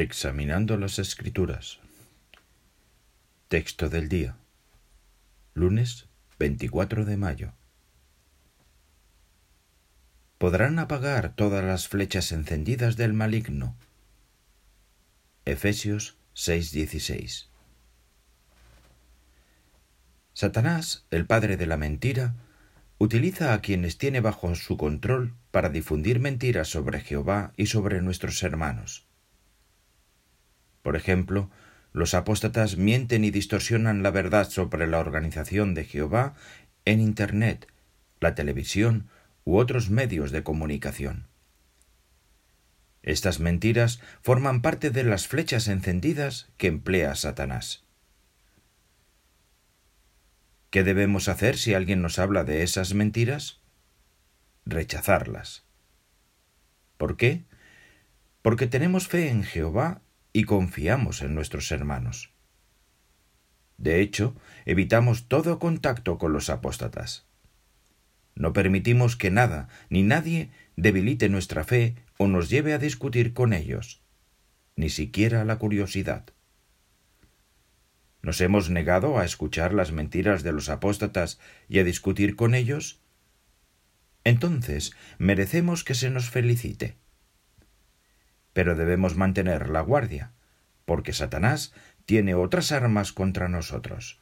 Examinando 0.00 0.76
las 0.76 1.00
Escrituras. 1.00 1.80
Texto 3.48 3.88
del 3.88 4.08
día. 4.08 4.36
Lunes 5.54 6.06
24 6.38 7.04
de 7.04 7.16
mayo. 7.16 7.52
Podrán 10.38 10.78
apagar 10.78 11.34
todas 11.34 11.64
las 11.64 11.88
flechas 11.88 12.30
encendidas 12.30 12.96
del 12.96 13.12
maligno. 13.12 13.74
Efesios 15.44 16.16
6:16. 16.32 17.48
Satanás, 20.32 21.06
el 21.10 21.26
padre 21.26 21.56
de 21.56 21.66
la 21.66 21.76
mentira, 21.76 22.36
utiliza 22.98 23.52
a 23.52 23.60
quienes 23.60 23.98
tiene 23.98 24.20
bajo 24.20 24.54
su 24.54 24.76
control 24.76 25.34
para 25.50 25.70
difundir 25.70 26.20
mentiras 26.20 26.68
sobre 26.68 27.00
Jehová 27.00 27.52
y 27.56 27.66
sobre 27.66 28.00
nuestros 28.00 28.44
hermanos. 28.44 29.07
Por 30.88 30.96
ejemplo, 30.96 31.50
los 31.92 32.14
apóstatas 32.14 32.78
mienten 32.78 33.22
y 33.22 33.30
distorsionan 33.30 34.02
la 34.02 34.10
verdad 34.10 34.48
sobre 34.48 34.86
la 34.86 35.00
organización 35.00 35.74
de 35.74 35.84
Jehová 35.84 36.32
en 36.86 37.02
Internet, 37.02 37.66
la 38.20 38.34
televisión 38.34 39.10
u 39.44 39.58
otros 39.58 39.90
medios 39.90 40.30
de 40.30 40.42
comunicación. 40.42 41.26
Estas 43.02 43.38
mentiras 43.38 44.00
forman 44.22 44.62
parte 44.62 44.88
de 44.88 45.04
las 45.04 45.28
flechas 45.28 45.68
encendidas 45.68 46.48
que 46.56 46.68
emplea 46.68 47.14
Satanás. 47.16 47.84
¿Qué 50.70 50.84
debemos 50.84 51.28
hacer 51.28 51.58
si 51.58 51.74
alguien 51.74 52.00
nos 52.00 52.18
habla 52.18 52.44
de 52.44 52.62
esas 52.62 52.94
mentiras? 52.94 53.60
Rechazarlas. 54.64 55.66
¿Por 56.96 57.18
qué? 57.18 57.44
Porque 58.40 58.66
tenemos 58.66 59.06
fe 59.06 59.28
en 59.28 59.44
Jehová 59.44 60.00
y 60.38 60.44
confiamos 60.44 61.22
en 61.22 61.34
nuestros 61.34 61.72
hermanos. 61.72 62.32
De 63.76 64.00
hecho, 64.00 64.36
evitamos 64.66 65.26
todo 65.26 65.58
contacto 65.58 66.16
con 66.16 66.32
los 66.32 66.48
apóstatas. 66.48 67.26
No 68.36 68.52
permitimos 68.52 69.16
que 69.16 69.32
nada 69.32 69.68
ni 69.90 70.04
nadie 70.04 70.52
debilite 70.76 71.28
nuestra 71.28 71.64
fe 71.64 71.96
o 72.18 72.28
nos 72.28 72.50
lleve 72.50 72.72
a 72.72 72.78
discutir 72.78 73.34
con 73.34 73.52
ellos, 73.52 74.00
ni 74.76 74.90
siquiera 74.90 75.44
la 75.44 75.58
curiosidad. 75.58 76.26
¿Nos 78.22 78.40
hemos 78.40 78.70
negado 78.70 79.18
a 79.18 79.24
escuchar 79.24 79.74
las 79.74 79.90
mentiras 79.90 80.44
de 80.44 80.52
los 80.52 80.68
apóstatas 80.68 81.40
y 81.68 81.80
a 81.80 81.84
discutir 81.84 82.36
con 82.36 82.54
ellos? 82.54 83.00
Entonces 84.22 84.92
merecemos 85.18 85.82
que 85.82 85.94
se 85.94 86.10
nos 86.10 86.30
felicite. 86.30 86.96
Pero 88.58 88.74
debemos 88.74 89.14
mantener 89.14 89.68
la 89.70 89.82
guardia, 89.82 90.32
porque 90.84 91.12
Satanás 91.12 91.72
tiene 92.06 92.34
otras 92.34 92.72
armas 92.72 93.12
contra 93.12 93.48
nosotros. 93.48 94.18